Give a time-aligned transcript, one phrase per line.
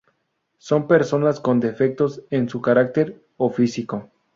[0.57, 4.09] Son personas con defectos en su carácter o físico.